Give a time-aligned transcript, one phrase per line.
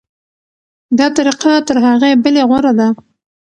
[0.97, 2.87] دا طریقه تر هغې بلې غوره ده.